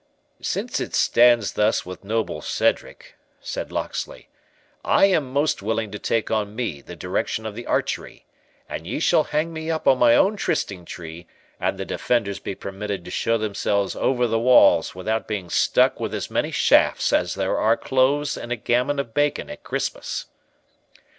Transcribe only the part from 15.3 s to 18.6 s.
stuck with as many shafts as there are cloves in a